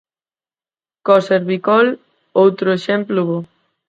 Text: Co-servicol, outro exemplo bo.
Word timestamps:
Co-servicol, 1.05 1.87
outro 2.43 2.67
exemplo 2.77 3.19
bo. 3.29 3.39